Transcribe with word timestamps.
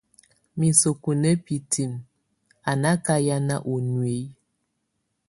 Miseku 0.57 1.09
nábitiŋ 1.21 1.91
anákahian 2.71 3.47
ɔ 3.71 3.73
nuiyik. 3.91 4.31